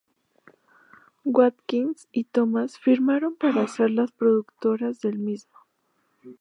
[1.25, 5.53] Watkins y Thomas firmaron para ser las productoras del mismo.